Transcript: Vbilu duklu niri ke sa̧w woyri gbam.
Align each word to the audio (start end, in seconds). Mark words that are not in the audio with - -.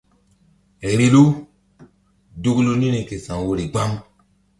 Vbilu 0.89 1.21
duklu 2.41 2.71
niri 2.79 3.01
ke 3.07 3.15
sa̧w 3.25 3.39
woyri 3.45 3.65
gbam. 3.71 3.91